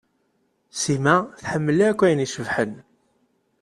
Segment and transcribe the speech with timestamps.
[0.81, 2.73] Sima tḥemmel akk ayen icebḥen.